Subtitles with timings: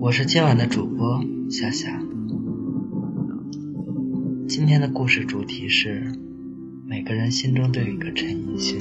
[0.00, 2.00] 我是今晚的主播夏夏。
[4.48, 6.10] 今天的故事主题是：
[6.86, 8.80] 每个人心中都有一个陈奕迅。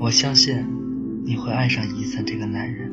[0.00, 0.64] 我相信
[1.22, 2.91] 你会爱上伊森这个男人。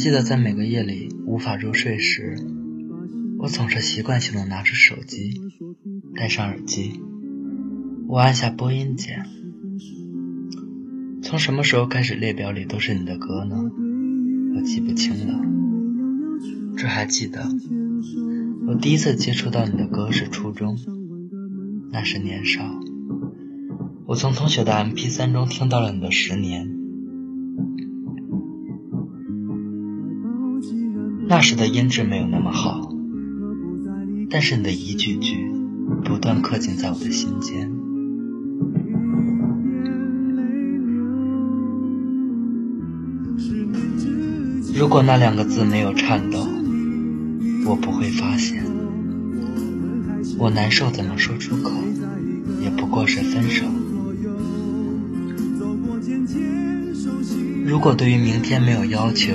[0.00, 2.34] 记得，在每个夜里无法入睡时，
[3.38, 5.42] 我总是习惯性的拿出手机，
[6.16, 7.02] 戴上耳机，
[8.08, 9.26] 我按下播音键。
[11.22, 13.56] 从什么时候开始，列表里都是你的歌呢？
[14.56, 15.38] 我记不清了。
[16.78, 17.46] 只还记得，
[18.68, 20.78] 我第一次接触到你的歌是初中，
[21.92, 22.62] 那时年少，
[24.06, 26.66] 我从同学的 MP3 中听到了你的《十年》。
[31.30, 32.92] 那时的音质没有那么好，
[34.28, 35.36] 但是你的一句句
[36.04, 37.70] 不断刻进在我的心间。
[44.74, 46.44] 如果那两个字没有颤抖，
[47.64, 48.64] 我不会发现。
[50.36, 51.70] 我难受怎么说出口，
[52.60, 53.64] 也不过是分手。
[57.64, 59.30] 如果对于明天没有要求。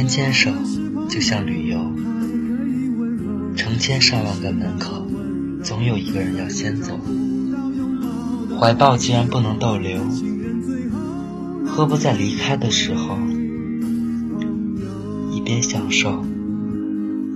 [0.00, 0.50] 牵牵手，
[1.10, 1.78] 就像旅游。
[3.54, 5.06] 成千上万个门口，
[5.62, 6.98] 总有一个人要先走。
[8.58, 10.00] 怀抱既然不能逗留，
[11.66, 13.18] 何不在离开的时候，
[15.32, 16.24] 一边享受，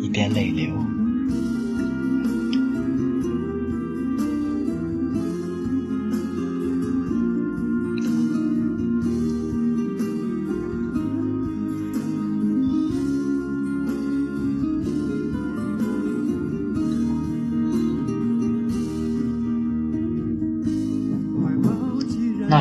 [0.00, 0.72] 一边泪流？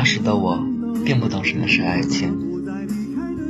[0.04, 0.62] 当时的我
[1.02, 2.36] 并不懂什么是爱情，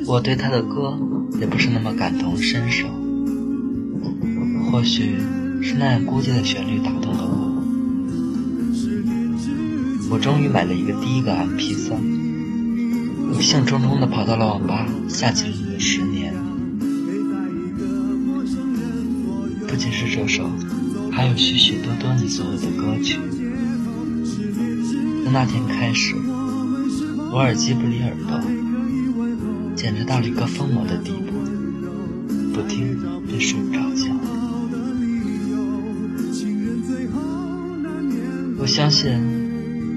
[0.06, 0.96] 我对他的歌
[1.40, 2.86] 也不是那么感同身受。
[4.70, 5.16] 或许
[5.60, 7.24] 是那样孤寂的旋律打动了
[10.08, 11.94] 我，我终于买了一个第一个 MP3，
[13.34, 16.32] 我兴冲冲地跑到了网吧，下起了你的《十年》。
[19.66, 20.48] 不仅是这首，
[21.10, 23.18] 还有许许多多你所有的歌曲。
[25.24, 26.14] 从那天开始。
[27.34, 28.40] 我耳机不离耳朵，
[29.74, 31.32] 简直到了一个疯魔的地步，
[32.54, 32.96] 不听
[33.26, 34.14] 便睡不着觉。
[38.56, 39.18] 我相信，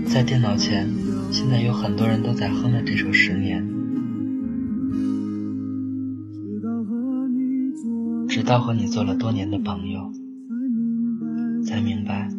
[0.08, 0.90] 在电脑前，
[1.32, 3.64] 现在有很多人都在哼着这首《十年》，
[8.28, 10.12] 直到和你做了多年的朋友，
[11.64, 12.32] 才明白，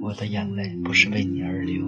[0.00, 1.84] 我的眼泪不是为你而流。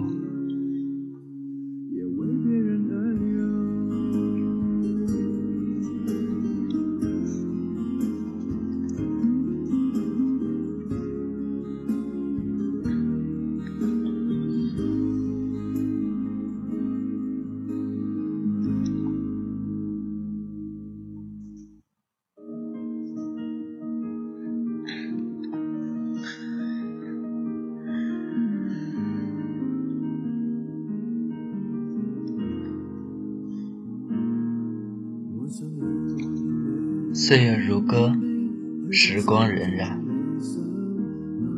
[37.27, 38.15] 岁月如歌，
[38.89, 39.97] 时光荏苒。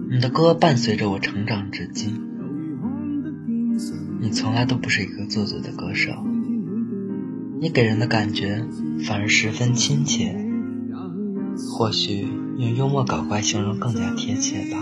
[0.10, 2.20] 你的歌伴随着我成长至今。
[4.20, 6.26] 你从来都不是一个做作的歌手，
[7.62, 8.66] 你给人的感觉
[9.06, 10.44] 反而十分亲切。
[11.72, 12.28] 或许
[12.58, 14.80] 用幽默搞怪形容更加贴切吧。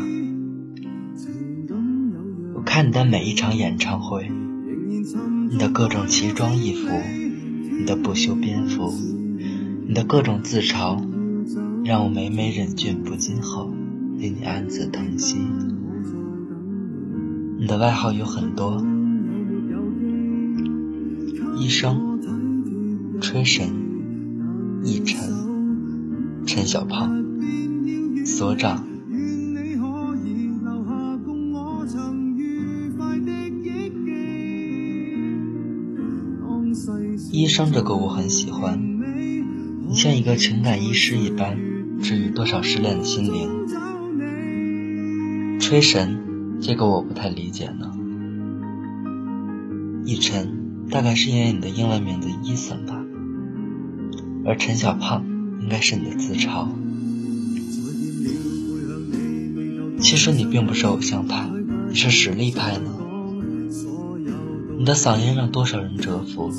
[2.54, 4.32] 我看你的每一场演唱会，
[5.50, 6.88] 你的各种奇装异服，
[7.78, 9.17] 你的不修边幅。
[9.88, 11.02] 你的各种自嘲，
[11.86, 13.74] 让我每每忍俊不禁后，
[14.18, 15.38] 令你暗自疼惜。
[17.58, 18.86] 你的外号有很多，
[21.56, 22.20] 医生、
[23.22, 23.70] 吹神、
[24.84, 25.24] 逸晨、
[26.46, 27.10] 陈小胖、
[28.26, 28.86] 所长。
[37.32, 38.97] 医生这个我很喜欢。
[39.90, 41.58] 你像一个情感医师一般，
[42.02, 43.68] 治愈多少失恋的心灵。
[45.62, 47.94] 吹神，这个我不太理解呢。
[50.04, 53.02] 逸晨，大概是因为你的英文名字伊森吧，
[54.46, 55.26] 而陈小胖
[55.62, 56.68] 应该是你的自嘲。
[60.02, 61.50] 其实你并不是偶像派，
[61.88, 62.92] 你是实力派呢。
[64.78, 66.52] 你的嗓音让多少人折服，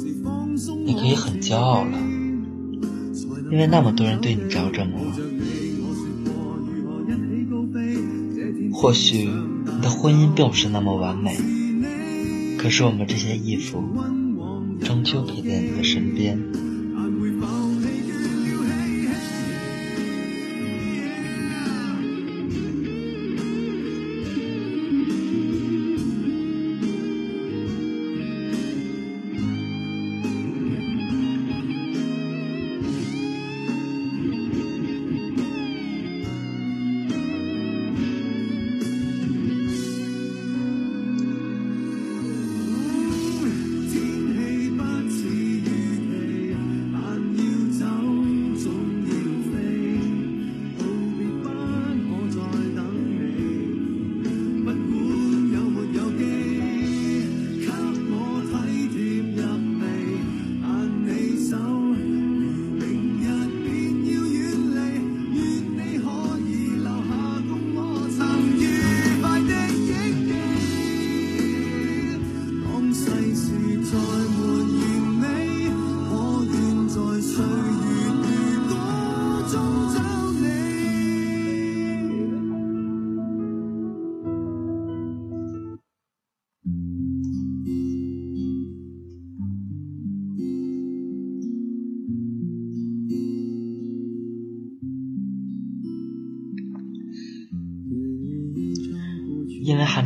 [0.86, 1.98] 你可以很骄傲了，
[3.50, 5.00] 因为那么多人对你着着魔。
[8.72, 11.36] 或许你的婚姻并不是那么完美，
[12.58, 13.82] 可是我们这些义父
[14.80, 16.38] 终究陪在你的身边。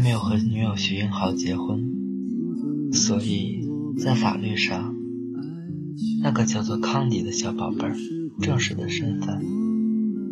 [0.02, 4.96] 没有和女友徐英豪结婚，所以在法律上，
[6.20, 7.94] 那个叫做康迪的小宝贝儿
[8.40, 9.40] 正式的身份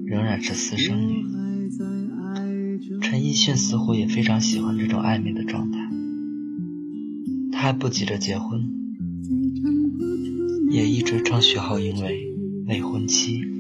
[0.06, 1.24] 仍然是私生女。
[3.00, 5.78] 陈奕迅似乎也非常喜欢这种暧昧的状态，
[7.52, 8.68] 他还不急着结婚，
[10.72, 12.18] 也一直称徐浩英为
[12.66, 13.59] 未婚妻。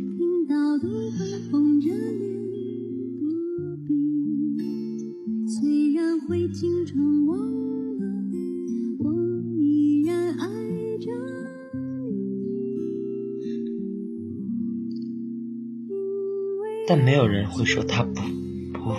[16.92, 18.92] 但没有人会说他不不，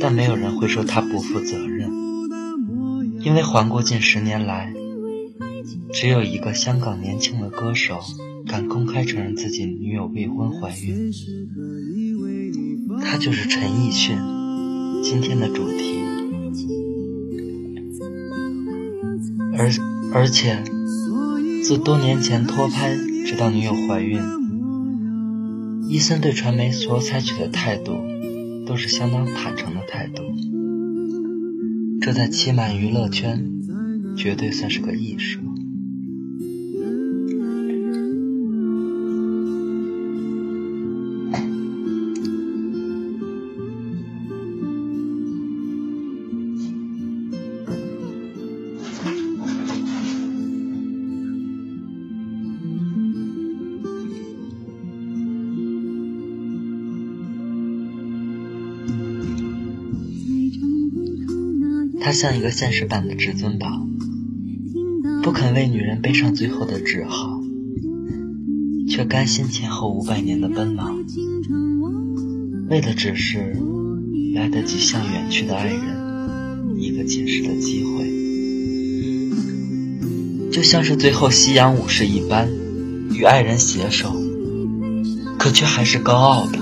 [0.00, 1.88] 但没有人会说他不负责任，
[3.20, 4.74] 因为环顾近十年来，
[5.92, 8.00] 只有一个香港年轻的歌手
[8.44, 11.12] 敢公开承认自己女友未婚怀孕，
[13.00, 14.18] 他就是陈奕迅。
[15.04, 16.02] 今天的主题，
[19.56, 19.70] 而
[20.12, 20.60] 而且
[21.62, 22.98] 自多年前拖拍。
[23.28, 24.18] 直到女友怀孕，
[25.86, 28.00] 伊森对传媒所采取的态度
[28.66, 30.22] 都是相当坦诚的态度，
[32.00, 33.44] 这在欺瞒娱乐圈
[34.16, 35.40] 绝对算是个艺术。
[62.08, 63.86] 他像一个现实版的至尊宝，
[65.22, 67.44] 不肯为女人背上最后的桎梏，
[68.88, 71.04] 却甘心前后五百年的奔忙，
[72.70, 73.54] 为的只是
[74.34, 78.10] 来得及向远去的爱人一个解释的机会，
[80.50, 82.48] 就像是最后夕阳武士一般，
[83.12, 84.16] 与爱人携手，
[85.38, 86.58] 可却还是高傲的，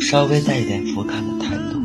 [0.00, 1.79] 稍微带一点俯瞰的态度。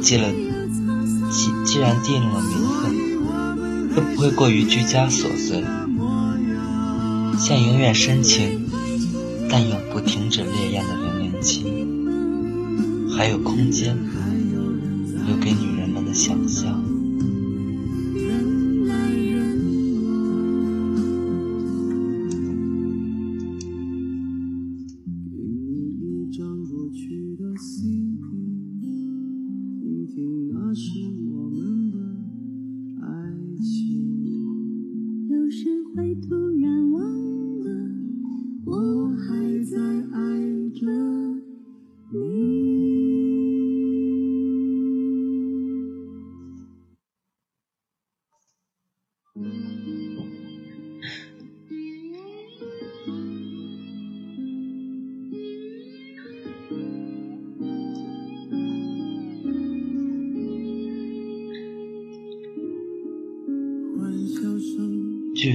[0.00, 0.32] 记了，
[1.30, 5.62] 既既然定了名分，会不会过于居家琐碎，
[7.38, 8.66] 像永远深情
[9.48, 11.64] 但永不停止烈焰的零零七，
[13.16, 13.96] 还有空间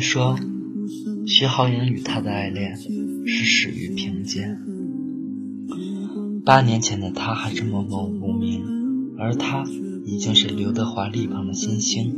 [0.06, 0.38] 说，
[1.26, 4.56] 徐浩莹与他的爱恋是始于凭借。
[6.46, 8.62] 八年前的他还是默默无名，
[9.18, 9.64] 而他
[10.06, 12.14] 已经是刘德华力捧的新星，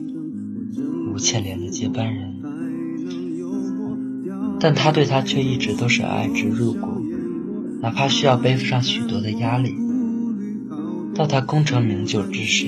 [1.14, 2.36] 吴倩莲的接班人。
[4.60, 6.88] 但他对她却一直都是爱之入骨，
[7.82, 9.74] 哪怕需要背负上许多的压力。
[11.16, 12.68] 到他功成名就之时，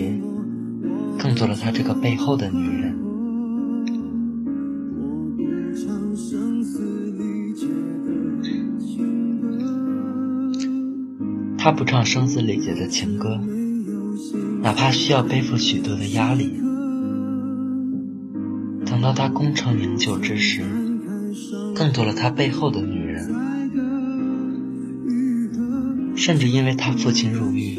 [1.19, 2.78] 更做了他这个背后的女人。
[11.61, 13.37] 他不唱声嘶力竭的情歌，
[14.61, 16.53] 哪怕需要背负许多的压力。
[18.85, 20.63] 等到他功成名就之时，
[21.75, 23.29] 更多了他背后的女人。
[26.15, 27.77] 甚至因为他父亲入狱，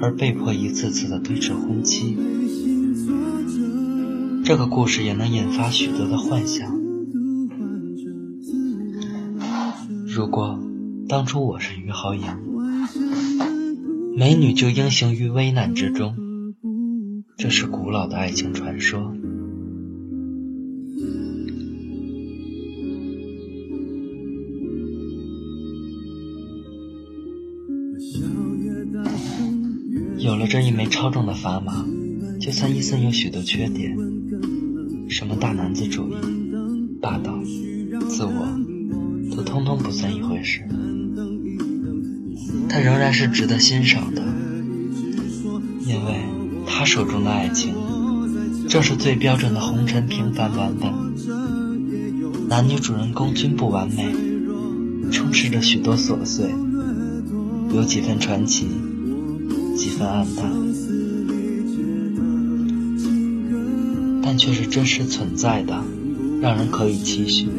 [0.00, 2.16] 而被迫一次次的推迟婚期。
[4.44, 6.78] 这个故事也能引发许多的幻想。
[10.06, 10.58] 如果
[11.08, 12.40] 当初我是于豪阳，
[14.22, 16.14] 美女就应行于危难之中，
[17.36, 19.12] 这是古老的爱情传说。
[30.18, 31.84] 有了这一枚超重的砝码，
[32.38, 33.98] 就算伊森有许多缺点，
[35.08, 36.14] 什么大男子主义、
[37.00, 37.36] 霸道、
[38.08, 40.62] 自我，都通通不算一回事。
[42.72, 44.22] 他仍然是值得欣赏的，
[45.84, 46.24] 因为
[46.66, 47.74] 他手中的爱情
[48.66, 50.90] 正是最标准的红尘平凡版本，
[52.48, 54.14] 男女主人公均不完美，
[55.10, 56.46] 充斥着许多琐碎，
[57.74, 58.66] 有几分传奇，
[59.76, 60.50] 几分暗淡，
[64.22, 65.84] 但却是真实存在的，
[66.40, 67.50] 让人可以期许。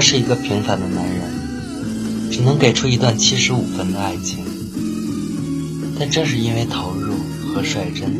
[0.00, 1.20] 他是一个平凡的男人，
[2.32, 4.38] 只能给出一段七十五分的爱情。
[5.98, 7.12] 但正是因为投入
[7.52, 8.10] 和率真，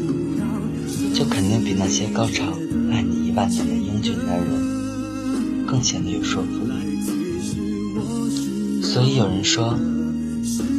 [1.15, 2.49] 就肯定比那些高唱
[2.93, 6.73] “爱你一万年”的英俊男人更显得有说服力。
[8.83, 9.75] 所以有人说，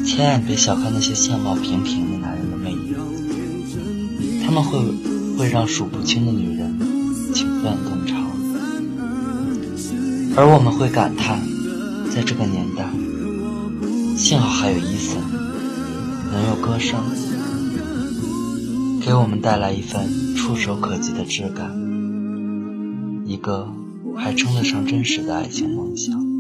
[0.06, 2.94] 千万别小看那些相貌平平的男人的魅力，
[4.46, 4.78] 他们会
[5.36, 6.71] 会让数不清的女人
[10.38, 11.40] 而我们会感叹，
[12.10, 12.90] 在这个年代，
[14.18, 15.18] 幸好还有伊森，
[16.32, 17.00] 能用歌声
[19.02, 21.70] 给我们带来一份触手可及的质感，
[23.26, 23.68] 一个
[24.16, 26.31] 还称得上真实的爱情梦想。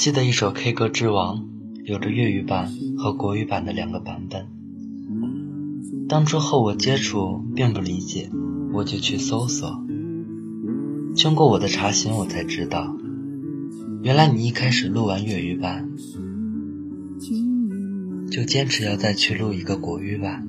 [0.00, 1.40] 记得一首《K 歌之王》，
[1.84, 4.46] 有着粤语版和国语版的两个版本。
[6.08, 8.30] 当初和我接触并不理解，
[8.72, 9.84] 我就去搜索。
[11.14, 12.96] 经过我的查询，我才知道，
[14.02, 15.90] 原来你一开始录完粤语版，
[18.30, 20.48] 就坚持要再去录一个国语版，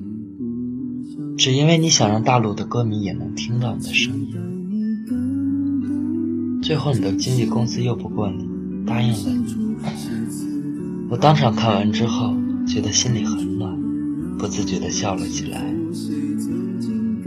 [1.36, 4.34] 只因为你想让大陆的歌迷也能听到你的声音。
[6.62, 8.50] 最后，你的经纪公司又不过你。
[8.86, 9.76] 答应了你，
[11.10, 12.34] 我当场看完之后，
[12.66, 13.80] 觉得心里很暖。
[14.38, 15.62] 不自觉地笑了起来，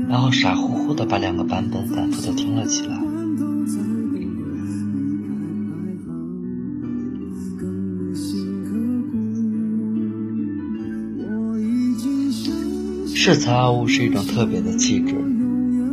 [0.10, 3.00] 然后傻乎乎地把两个版本反复地听了起来。
[13.16, 15.16] 恃才傲物是一种特别的气质，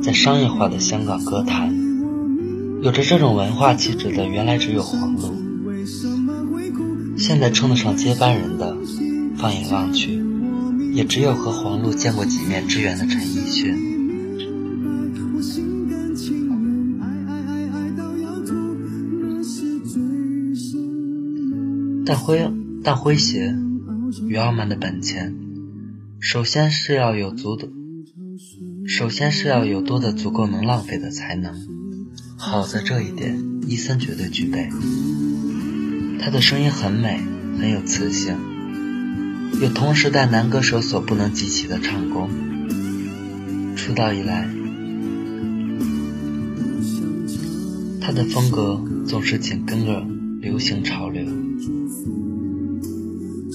[0.03, 1.73] 在商业化的香港歌坛，
[2.83, 5.21] 有着这种文化气质的原来只有黄璐，
[7.23, 8.77] 现在称得上接班人的，
[9.37, 10.21] 放眼望去，
[10.93, 13.77] 也只有和黄璐见过几面之缘的陈奕迅。
[22.05, 22.53] 但诙
[22.83, 23.55] 但诙谐
[24.27, 25.33] 与傲慢的本钱。
[26.19, 27.69] 首先是要有足的，
[28.89, 31.55] 首先是要有多的足够能浪费的才能。
[32.37, 34.69] 好在这一点，伊森绝对具备。
[36.23, 37.21] 他的声音很美，
[37.59, 38.37] 很有磁性，
[39.61, 42.31] 有同时代男歌手所不能及其的唱功。
[43.75, 44.49] 出道以来，
[48.01, 50.07] 他的风格总是紧跟着
[50.41, 51.27] 流行潮流。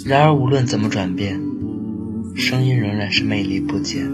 [0.06, 1.42] 然而无论怎么转变。
[2.36, 4.06] 声音仍然是魅力不减，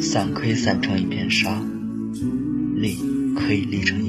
[0.00, 1.60] 散可以散成一片沙，
[2.76, 2.96] 立
[3.34, 4.07] 可以立成一。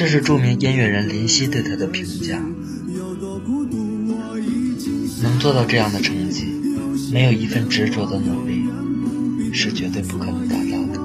[0.00, 2.42] 这是著名音乐人林夕对他的评价。
[5.22, 6.46] 能做到这样的成绩，
[7.12, 8.64] 没有一份执着的努力，
[9.52, 10.98] 是绝对不可能达到的。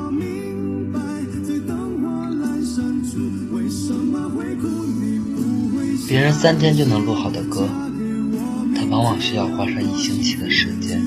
[6.07, 7.67] 别人三天就能录好的歌。
[8.73, 11.03] 他往往需要花上一星期的时间，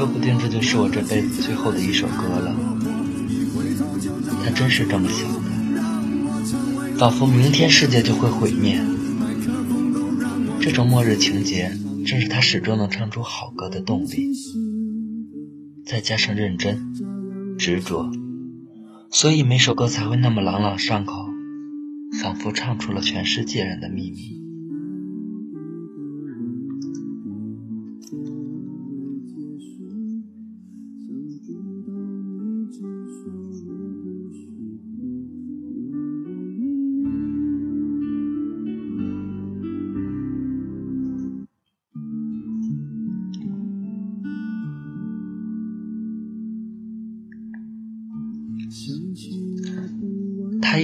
[0.00, 2.56] 说不定这就是我这辈子最后的一首歌了。
[4.42, 8.80] 他真是这么想的，仿佛明天世界就会毁灭。
[10.58, 11.70] 这种末日情节，
[12.06, 14.32] 正是他始终能唱出好歌的动力。
[15.84, 16.94] 再加上认真、
[17.58, 18.10] 执着，
[19.10, 21.12] 所以每首歌才会那么朗朗上口。
[22.22, 24.39] 仿佛唱出了全世界人的秘密。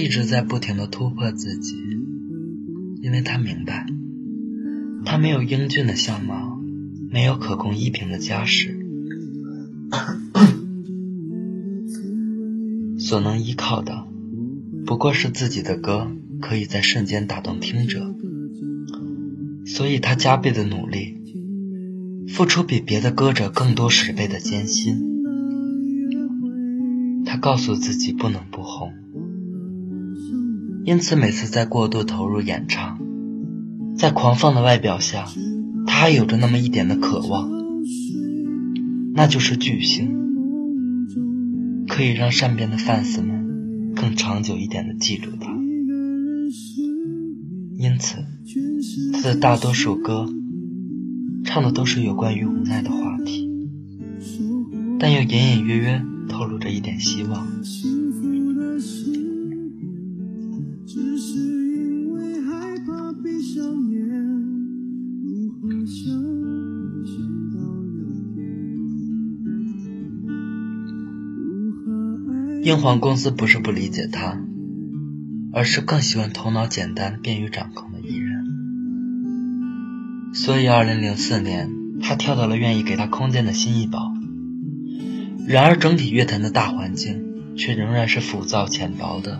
[0.07, 1.75] 一直在不停的突破自己，
[3.01, 3.85] 因为他明白，
[5.03, 6.61] 他没有英俊的相貌，
[7.11, 8.79] 没有可供依凭的家世，
[12.97, 14.07] 所能依靠的，
[14.85, 18.15] 不过是自己的歌可以在瞬间打动听者。
[19.65, 21.17] 所以他加倍的努力，
[22.29, 25.03] 付出比别的歌者更多十倍的艰辛。
[27.25, 28.93] 他告诉自己不能不红。
[30.87, 32.97] 因此，每次在过度投入演唱，
[33.97, 35.25] 在狂放的外表下，
[35.85, 37.51] 他还有着那么一点的渴望，
[39.13, 40.15] 那就是巨星，
[41.89, 45.53] 可以让善变的 fans 们更长久一点的记住他。
[47.77, 48.23] 因此，
[49.11, 50.29] 他的大多数歌
[51.43, 53.49] 唱的都是有关于无奈的话题，
[54.97, 57.45] 但又隐隐约约透露着一点希望。
[72.67, 74.41] 英皇公司不是不理解他，
[75.53, 78.43] 而是更喜欢头脑简单、便于掌控的艺人。
[80.33, 81.69] 所以，二零零四年，
[82.01, 84.11] 他跳到了愿意给他空间的新艺宝。
[85.47, 89.39] 然而，整体乐坛的大环境却仍然是浮躁浅薄的。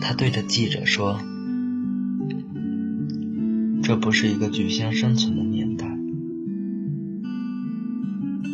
[0.00, 1.20] 他对着记者说
[3.84, 5.86] ：“这不是一个巨星生存的年代，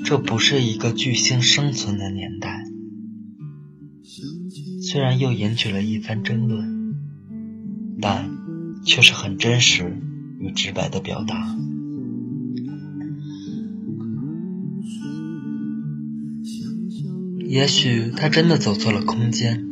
[0.04, 2.62] 这不是一个巨星生存的年代。”
[4.86, 6.94] 虽然又引起了一番争论，
[8.02, 8.30] 但
[8.84, 9.96] 却是很真实
[10.38, 11.56] 与直白的表达。
[17.46, 19.64] 也许他真的走错了空间，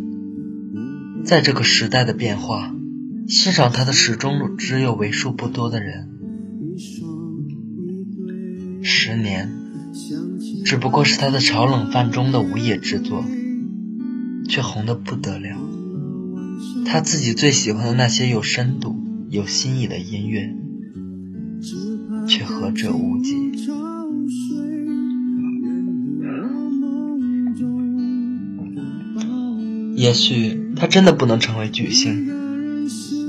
[1.26, 2.74] 在这个时代的变化，
[3.28, 6.08] 欣赏他的始终只有为数不多的人。
[8.82, 9.52] 十年，
[10.64, 13.22] 只不过是他的炒冷饭中的无野之作。
[14.52, 15.56] 却红得不得了。
[16.84, 18.94] 他自己最喜欢的那些有深度、
[19.30, 20.54] 有新意的音乐，
[22.28, 23.34] 却何者无几。
[29.96, 32.28] 也许他真的不能成为巨星，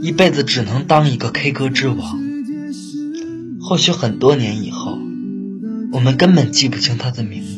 [0.02, 2.20] 一辈子只能当一个 K 歌之王。
[3.62, 5.00] 或许很多年以后，
[5.94, 7.53] 我们根本记不清他的名字，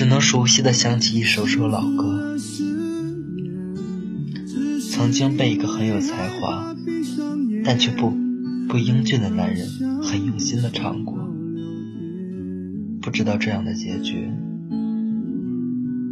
[0.00, 2.38] 只能熟悉的想起一首首老歌。
[4.90, 6.74] 曾经被一个很有才华，
[7.62, 8.10] 但却不
[8.66, 9.68] 不英俊的男人
[10.02, 11.18] 很用心的唱过。
[13.02, 14.30] 不知道这样的结局，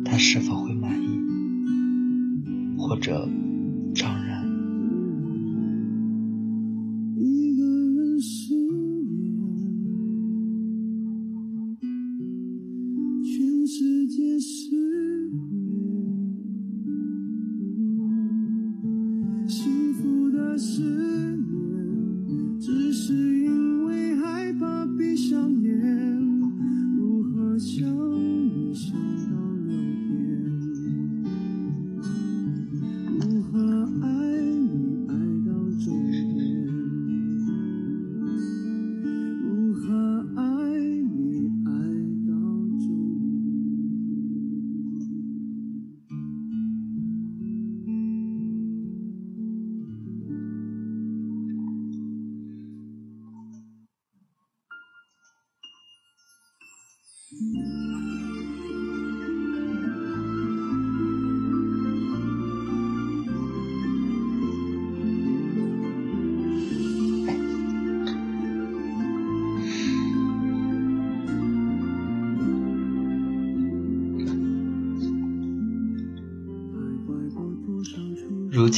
[0.05, 1.09] 他是否会满意，
[2.77, 3.27] 或者
[14.39, 14.88] 如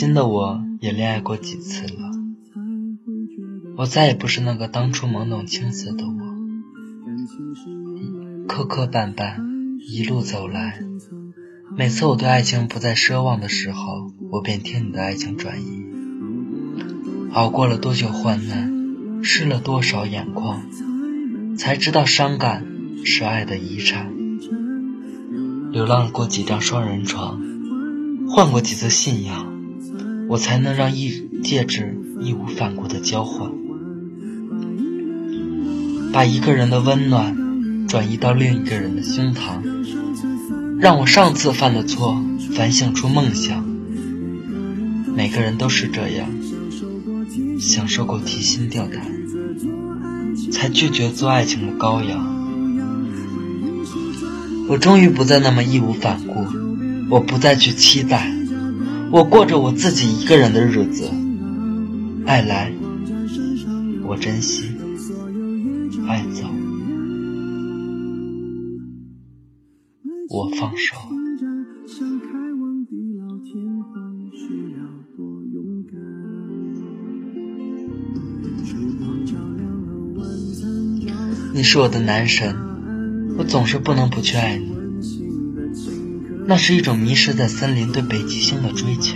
[0.01, 2.11] 今的我也恋爱过几次了，
[3.77, 6.15] 我再也不是那个当初懵懂青涩的我。
[8.49, 9.43] 磕磕绊绊，
[9.79, 10.81] 一路走来，
[11.77, 15.85] 每次我对爱情不再奢望的时候，我便听你的爱情转移。
[17.35, 20.63] 熬过了多久患难，湿了多少眼眶，
[21.59, 22.65] 才知道伤感
[23.05, 24.11] 是爱的遗产。
[25.71, 27.39] 流浪过几张双人床，
[28.31, 29.50] 换过几次信仰。
[30.31, 33.51] 我才能让一戒指义无反顾的交换，
[36.13, 39.61] 把一个人的温暖转移到另一个人的胸膛，
[40.79, 42.23] 让我上次犯的错
[42.55, 43.65] 反省出梦想。
[45.17, 46.29] 每个人都是这样，
[47.59, 49.03] 享受过提心吊胆，
[50.53, 52.39] 才拒绝做爱情的羔羊。
[54.69, 56.47] 我终于不再那么义无反顾，
[57.11, 58.33] 我不再去期待。
[59.13, 61.11] 我过着我自己一个人的日子，
[62.27, 62.73] 爱来
[64.05, 64.71] 我珍惜，
[66.07, 66.47] 爱走
[70.29, 70.97] 我放手。
[81.53, 82.55] 你是我的男神，
[83.37, 84.70] 我总是不能不去爱你。
[86.47, 89.15] 那是一种迷失在森林对北极星的追求，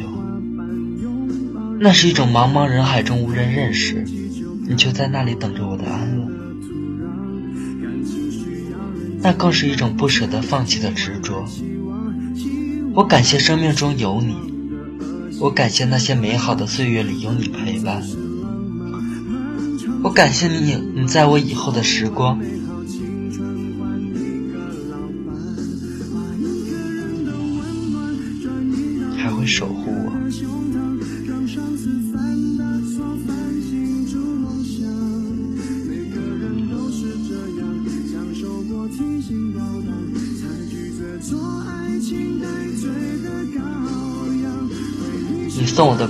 [1.80, 4.04] 那是一种茫茫人海中无人认识，
[4.68, 6.28] 你却在那里等着我的安稳。
[9.20, 11.44] 那更是一种不舍得放弃的执着。
[12.94, 14.36] 我感谢生命中有你，
[15.40, 18.02] 我感谢那些美好的岁月里有你陪伴，
[20.02, 22.38] 我感谢你，你在我以后的时光。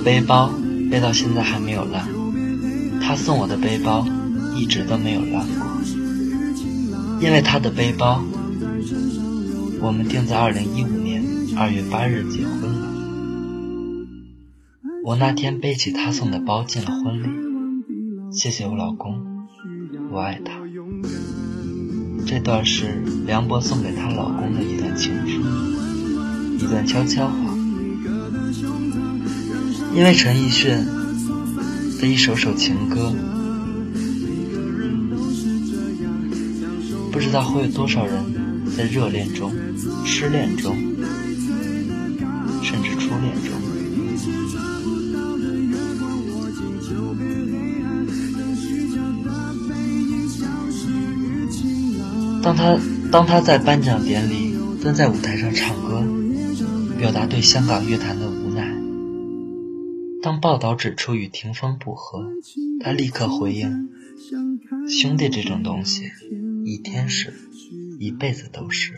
[0.05, 0.53] 背包
[0.91, 2.07] 背到现在还没有烂，
[3.01, 4.05] 他送我的背包
[4.55, 5.65] 一直都没有烂过。
[7.19, 8.23] 因为他的背包，
[9.81, 11.23] 我们定在二零一五年
[11.57, 12.87] 二月八日结婚了。
[15.03, 17.27] 我那天背起他送的包进了婚礼，
[18.31, 19.47] 谢谢我老公，
[20.11, 20.53] 我爱他。
[22.27, 25.41] 这段是梁博送给她老公的一段情书，
[26.59, 27.44] 一段悄悄话。
[29.95, 30.85] 因为陈奕迅
[32.01, 33.15] 的一首首情歌，
[37.13, 38.13] 不知道会有多少人
[38.75, 39.53] 在热恋中、
[40.05, 40.75] 失恋中
[42.61, 43.53] 甚至初恋中。
[52.43, 52.77] 当他
[53.09, 56.03] 当他在颁奖典礼蹲在舞台上唱歌，
[56.99, 58.25] 表达对香港乐坛的；
[60.25, 62.31] 当报道指出与霆锋不和，
[62.79, 63.89] 他立刻回应
[64.89, 66.05] ：“兄弟这种东西，
[66.65, 67.31] 一天是，
[67.99, 68.93] 一辈子都是。”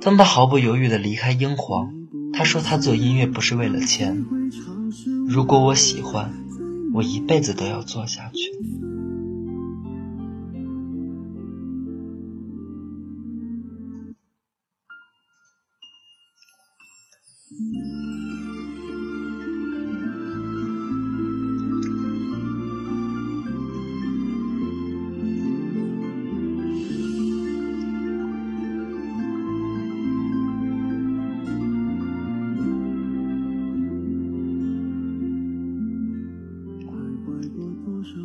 [0.00, 1.92] 当他毫不犹豫地离开英皇，
[2.32, 4.24] 他说：“他做音乐不是为了钱，
[5.28, 6.32] 如果我喜欢，
[6.94, 8.58] 我一辈子都要做下去。”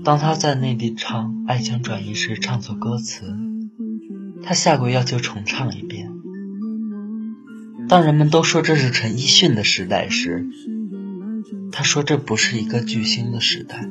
[0.03, 3.23] 当他在内地唱《爱情转移》时唱错歌词，
[4.43, 6.11] 他下跪要求重唱一遍。
[7.87, 10.45] 当人们都说这是陈奕迅的时代时，
[11.71, 13.89] 他说这不是一个巨星的时代。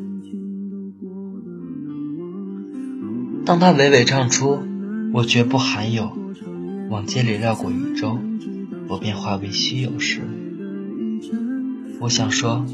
[3.46, 4.61] 当他娓娓唱出
[5.14, 6.12] “我绝不罕有，
[6.90, 8.18] 往街里绕过宇宙，
[8.88, 10.20] 我便化为虚有”时，
[12.01, 12.66] 我想说。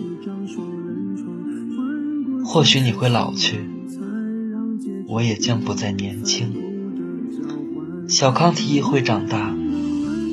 [2.51, 3.61] 或许你会老去，
[5.07, 6.51] 我也将不再年轻。
[8.09, 9.55] 小康提议会长大，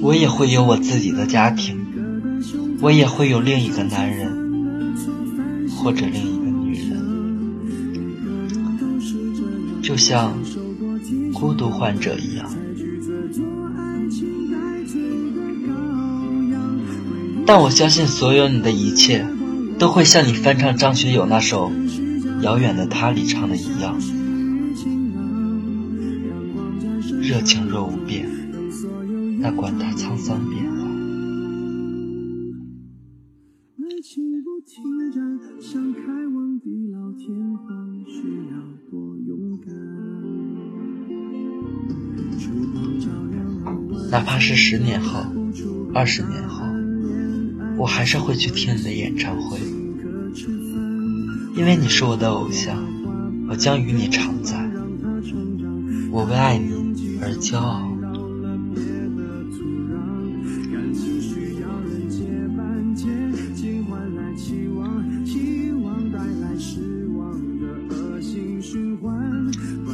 [0.01, 1.85] 我也会有我自己的家庭，
[2.79, 4.95] 我也会有另一个男人，
[5.75, 7.01] 或者另一个女人，
[9.81, 10.37] 就像
[11.33, 12.49] 孤独患者一样。
[17.45, 19.27] 但我相信，所有你的一切，
[19.77, 21.69] 都会像你翻唱张学友那首。
[22.45, 23.97] 遥远的他里唱的一样，
[27.19, 28.29] 热情若无变，
[29.39, 30.85] 那管它沧桑变化。
[44.11, 45.19] 哪怕是十年后、
[45.95, 46.63] 二十年后，
[47.75, 49.57] 我还是会去听你的演唱会。
[51.55, 52.77] 因为你是我的偶像，
[53.47, 54.69] 我将与你常在。
[56.11, 57.91] 我为爱你而骄傲。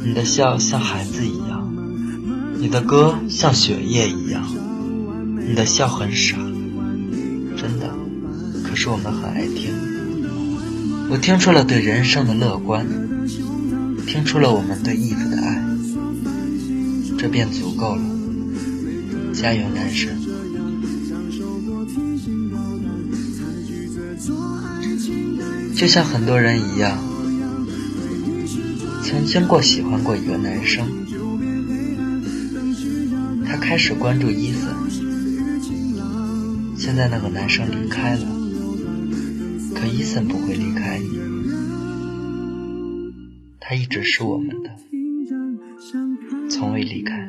[0.04, 1.72] 你的笑像孩子一样，
[2.58, 4.44] 你的歌像雪夜一样，
[5.48, 6.36] 你的笑很傻，
[7.56, 7.88] 真的，
[8.64, 9.72] 可是我们很爱听。
[11.12, 12.86] 我听出了对人生的乐观，
[14.06, 15.62] 听出了我们对衣服的爱，
[17.18, 18.02] 这便足够了。
[19.34, 20.18] 加油，男神！
[25.76, 26.96] 就像很多人一样，
[29.04, 30.86] 曾经过喜欢过一个男生，
[33.46, 34.62] 他开始关注伊森，
[36.78, 38.41] 现在那个男生离开了。
[39.82, 41.18] 可伊森不会离开你，
[43.58, 44.70] 他一直是我们的，
[46.48, 47.28] 从未离开。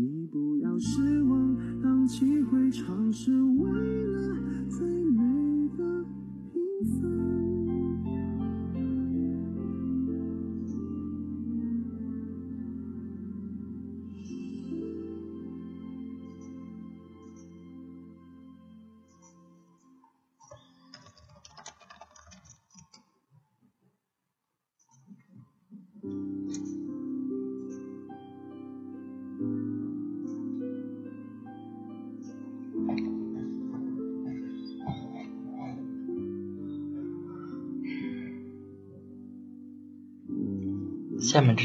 [0.00, 3.70] 你不要失望，荡气回肠是为
[4.06, 4.34] 了
[4.66, 4.99] 自己。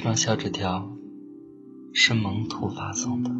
[0.05, 0.95] 张小纸条
[1.91, 3.31] 是萌兔发送的。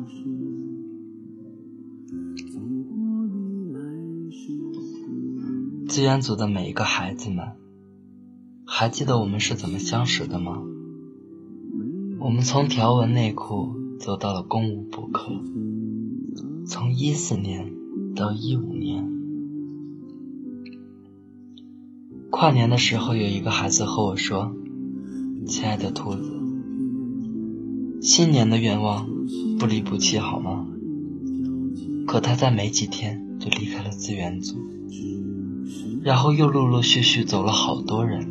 [5.87, 7.49] 资源组的每一个孩子们，
[8.65, 10.63] 还记得我们是怎么相识的吗？
[12.19, 15.33] 我们从条纹内裤走到了公务补课，
[16.65, 17.71] 从一四年
[18.15, 19.07] 到一五年。
[22.31, 24.51] 跨年的时候，有一个孩子和我说
[25.45, 26.34] ：“亲爱的兔子，
[28.05, 29.09] 新年的愿望
[29.57, 30.67] 不离不弃，好吗？”
[32.05, 34.57] 可他在没几天就离开了资源组。
[36.03, 38.27] 然后又陆陆续续走了好多人，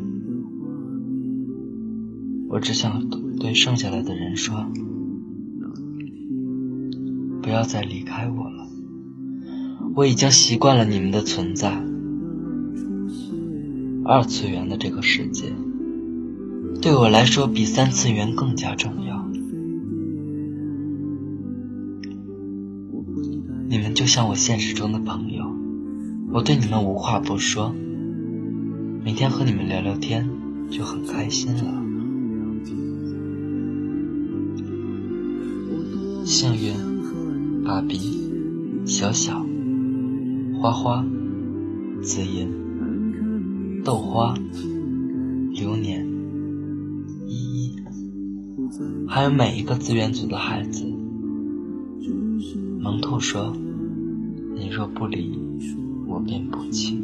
[2.48, 3.08] 我只想
[3.40, 4.64] 对剩下来的人说：
[7.42, 8.68] 不要再离开我了。
[9.96, 11.82] 我已经习惯了你们的存在。
[14.04, 15.52] 二次元的这个世界，
[16.80, 19.23] 对我来说比三次元更加重要。
[23.94, 25.44] 就像我现实中的朋友。
[26.32, 27.72] 我对你们无话不说，
[29.04, 30.28] 每天和你们聊聊天
[30.68, 31.82] 就很开心了。
[36.24, 36.74] 幸运、
[37.64, 38.32] 爸比、
[38.84, 39.46] 小小、
[40.60, 41.06] 花花、
[42.02, 42.50] 紫银、
[43.84, 44.34] 豆花、
[45.52, 46.04] 流年、
[47.28, 47.76] 依依，
[49.06, 50.84] 还有每一个资源组的孩子。
[52.80, 53.56] 萌兔说
[54.54, 55.38] ：“你若不离。”
[56.06, 56.96] 我便不弃。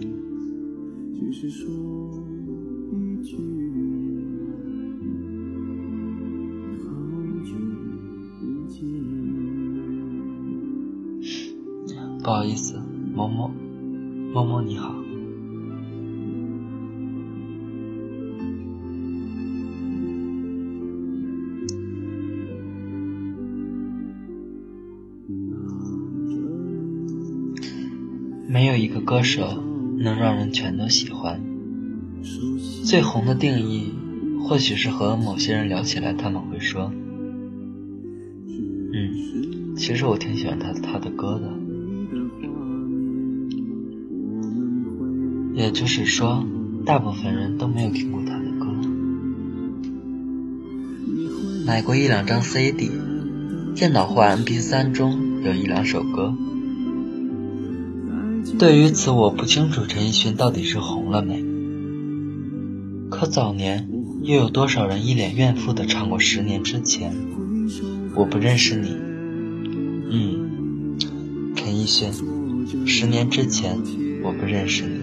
[12.23, 12.79] 不好意思，
[13.15, 13.51] 某某，
[14.33, 14.95] 某某你好。
[28.61, 29.65] 没有一个歌手
[29.97, 31.41] 能让人全都喜欢。
[32.85, 33.95] 最红的定义，
[34.43, 36.93] 或许是和某些人聊起来，他们会说
[38.93, 41.51] ：“嗯，其实我挺喜欢他他的歌的。”
[45.57, 46.45] 也就是说，
[46.85, 48.67] 大部分人都没有听过他的歌，
[51.65, 52.91] 买过一两张 CD，
[53.75, 56.35] 电脑或 MP3 中有一两首歌。
[58.61, 61.43] 对于此，我不清楚陈奕迅到底是红了没。
[63.09, 63.89] 可早年
[64.23, 67.11] 又有多少人一脸怨妇的唱过《十年之前》？
[68.15, 68.95] 我不认识你。
[70.11, 70.99] 嗯，
[71.57, 72.13] 陈奕迅，
[72.87, 73.79] 《十年之前》
[74.23, 75.01] 我不认识你。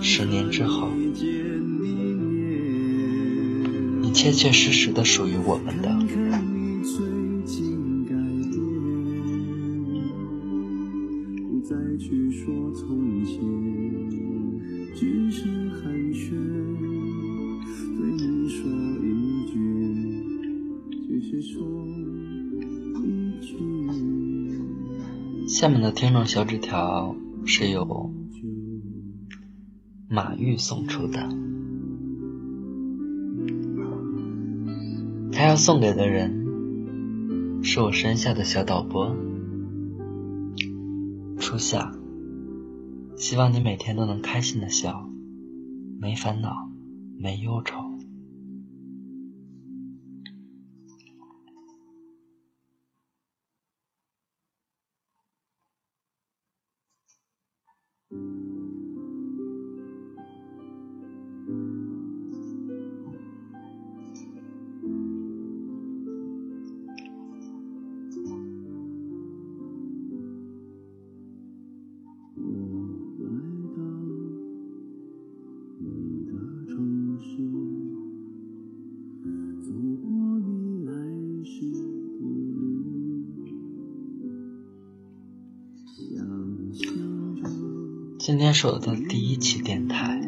[0.00, 0.88] 十年之后，
[4.00, 5.99] 你切切实实的属于我们的。
[25.60, 28.10] 下面的听众小纸条是由
[30.08, 31.28] 马玉送出的，
[35.30, 39.14] 他要送给的人是我身下的小导播
[41.38, 41.92] 初夏，
[43.18, 45.10] 希望你每天都能开心的笑，
[46.00, 46.70] 没烦恼，
[47.18, 47.89] 没忧愁。
[88.60, 90.20] 是我的第一期电台，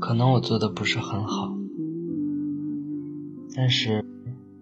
[0.00, 1.56] 可能我做的不是很好，
[3.54, 4.04] 但是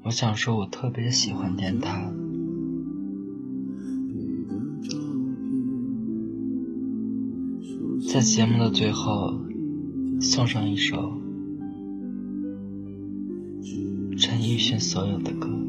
[0.05, 2.12] 我想说，我特别喜欢电台。
[8.12, 9.41] 在节目的最后，
[10.21, 11.14] 送上一首
[14.18, 15.60] 陈奕迅所有的歌。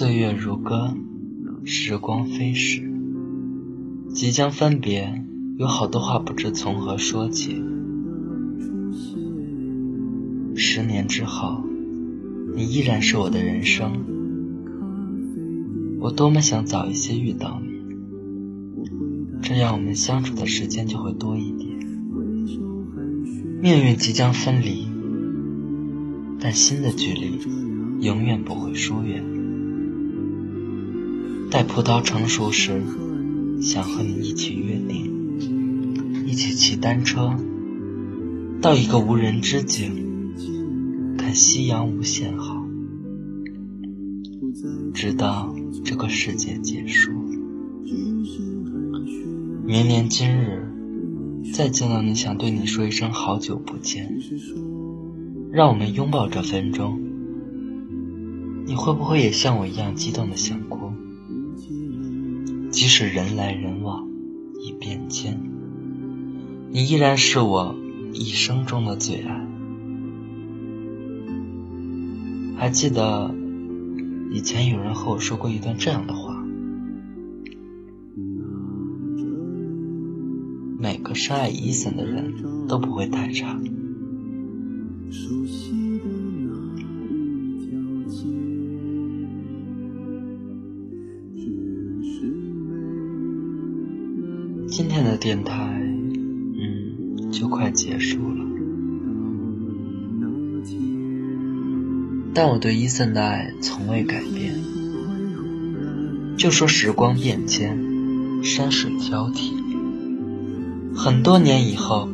[0.00, 0.94] 岁月如歌，
[1.62, 2.90] 时光飞逝。
[4.08, 5.22] 即将分别，
[5.58, 7.62] 有好多话不知从何说起。
[10.56, 11.62] 十年之后，
[12.56, 13.92] 你依然是我的人生。
[16.00, 18.88] 我多么想早一些遇到你，
[19.42, 21.78] 这样我们相处的时间就会多一点。
[23.60, 24.86] 命运即将分离，
[26.40, 27.38] 但心的距离
[28.00, 29.38] 永远不会疏远。
[31.50, 32.80] 待葡萄成熟时，
[33.60, 37.34] 想和你一起约定，一起骑单车，
[38.62, 40.06] 到一个无人之境。
[41.18, 42.64] 看夕阳无限好，
[44.94, 45.52] 直到
[45.84, 47.10] 这个世界结束。
[49.66, 50.62] 明年今日，
[51.52, 54.20] 再见到你，想对你说一声好久不见。
[55.50, 57.00] 让我们拥抱这分钟。
[58.66, 60.60] 你会不会也像我一样激动的想？
[62.92, 64.08] 使人来人往，
[64.60, 65.40] 已变迁，
[66.72, 67.76] 你依然是我
[68.12, 69.46] 一生中的最爱。
[72.56, 73.32] 还记得
[74.32, 76.44] 以前有人和我说过一段这样的话：
[80.76, 83.56] 每个深爱伊森的人都不会太差。
[95.00, 98.44] 天的电台，嗯，就快结束了。
[102.34, 104.52] 但我对伊森的爱从未改变。
[106.36, 107.78] 就说时光变迁，
[108.42, 109.54] 山水交替，
[110.94, 112.06] 很多年以后，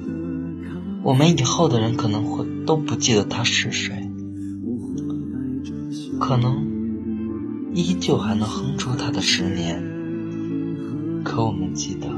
[1.03, 4.09] 我们以后的人可能会都不记得他是谁，
[6.21, 9.83] 可能依旧还能哼出他的十年，
[11.25, 12.09] 可我们记得，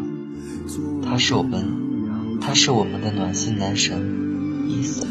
[1.02, 4.00] 他是我们，他是我们的暖心男神
[4.68, 5.08] 伊森。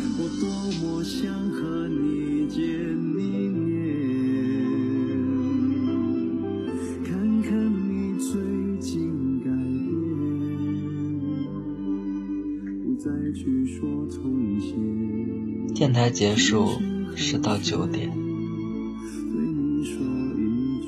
[15.73, 16.67] 电台结束
[17.15, 18.11] 是到九点，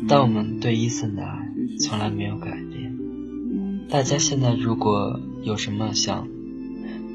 [0.07, 2.59] 但我们对伊森的爱从来没有改。
[3.91, 6.27] 大家现在如果有什么想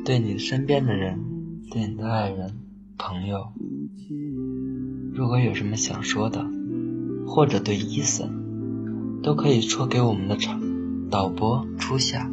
[0.04, 1.20] 对你身边的人、
[1.70, 2.52] 对你的爱人、
[2.98, 3.52] 朋友，
[5.12, 6.44] 如果有什么想说的，
[7.28, 10.60] 或者对伊森，都可以戳给我们的场
[11.08, 12.28] 导播初夏。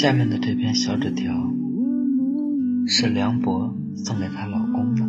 [0.00, 1.52] 下面的这篇小纸条
[2.86, 5.04] 是梁博送给她老公的。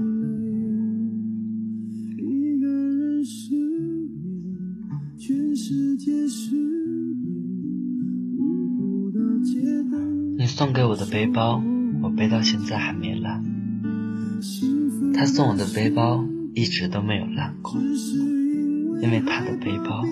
[10.38, 11.64] 你送给我的背包，
[12.04, 13.46] 我背到现在还没烂。
[15.14, 17.80] 他送我的背包一直都没有烂过，
[19.02, 20.04] 因为他的背包，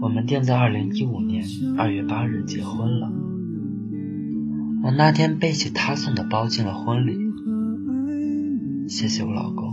[0.00, 1.44] 我们定在二零一五年
[1.76, 3.12] 二月八日结婚了。
[4.88, 7.12] 我那天背起他送的包进了婚礼，
[8.88, 9.67] 谢谢我老公，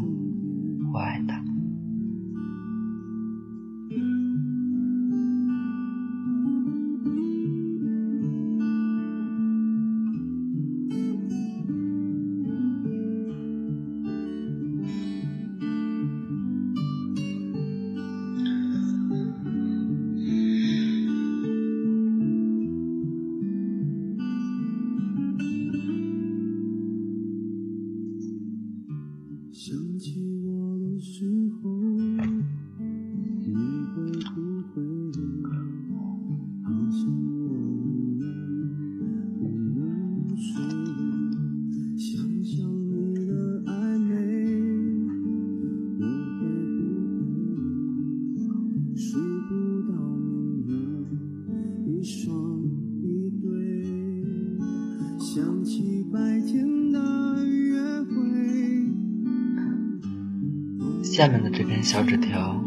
[61.16, 62.62] 下面的这篇小纸条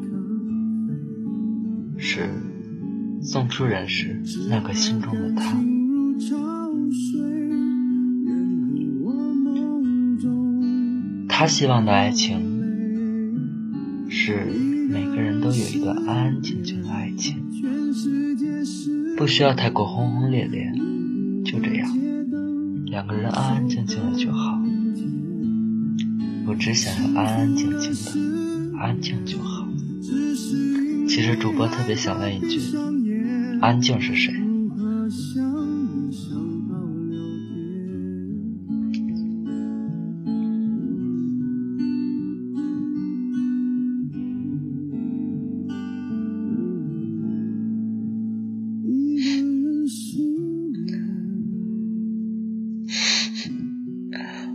[1.98, 2.30] 是
[3.20, 5.54] 送出人时那个心中的他。
[11.28, 12.40] 他希望的爱情
[14.08, 14.46] 是
[14.88, 17.36] 每个人都有一段安安静静的爱情，
[19.18, 20.72] 不需要太过轰轰烈烈，
[21.44, 21.86] 就这样，
[22.86, 24.58] 两个人安安静静的就好。
[26.46, 28.37] 我只想要安安静静的，
[28.80, 29.68] 安静就好。
[31.08, 32.60] 其实主播特别想问一句：
[33.60, 34.32] 安静是谁？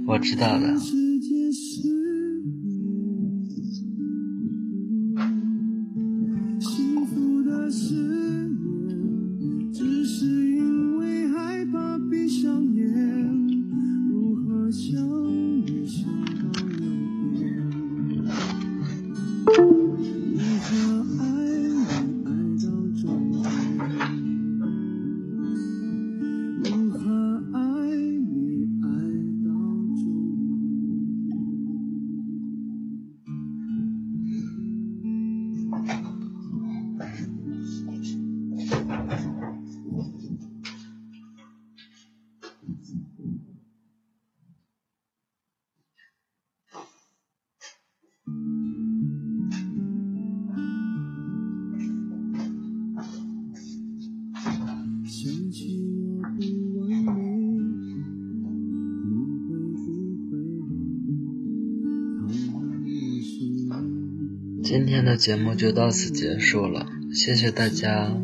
[0.05, 0.92] 我知道了。
[64.63, 68.17] 今天的节目就到此结束了，谢谢大家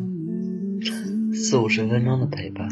[1.34, 2.66] 四五十分钟的陪伴。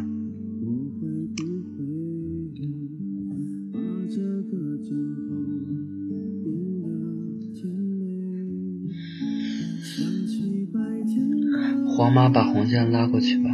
[11.86, 13.50] 黄妈把红线拉过去吧。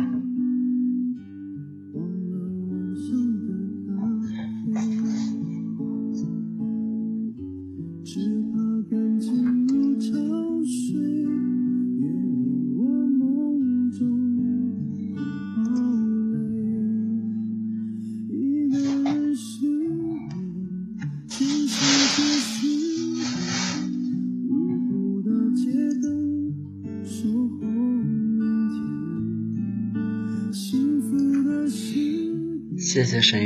[33.24, 33.42] 谢